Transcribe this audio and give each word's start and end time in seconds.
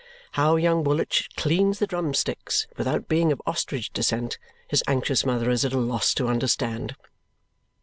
How 0.31 0.55
young 0.55 0.83
Woolwich 0.83 1.29
cleans 1.37 1.77
the 1.77 1.85
drum 1.85 2.15
sticks 2.15 2.65
without 2.75 3.07
being 3.07 3.31
of 3.31 3.39
ostrich 3.45 3.93
descent, 3.93 4.39
his 4.67 4.83
anxious 4.87 5.23
mother 5.27 5.51
is 5.51 5.63
at 5.63 5.73
a 5.73 5.77
loss 5.77 6.15
to 6.15 6.27
understand. 6.27 6.95